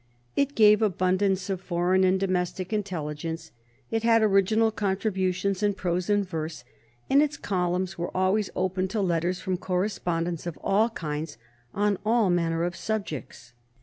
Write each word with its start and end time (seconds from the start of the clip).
It 0.35 0.55
gave 0.55 0.81
abundance 0.81 1.47
of 1.47 1.61
foreign 1.61 2.03
and 2.03 2.19
domestic 2.19 2.73
intelligence, 2.73 3.51
it 3.91 4.01
had 4.01 4.23
original 4.23 4.71
contributions 4.71 5.61
in 5.61 5.75
prose 5.75 6.09
and 6.09 6.27
verse, 6.27 6.63
and 7.07 7.21
its 7.21 7.37
columns 7.37 7.99
were 7.99 8.09
always 8.17 8.49
open 8.55 8.87
to 8.87 8.99
letters 8.99 9.39
from 9.39 9.57
correspondents 9.57 10.47
of 10.47 10.57
all 10.63 10.89
kinds 10.89 11.37
on 11.75 11.99
all 12.03 12.31
manner 12.31 12.63
of 12.63 12.75
subjects. 12.75 13.53